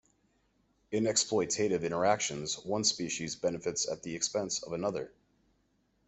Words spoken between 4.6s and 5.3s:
of another.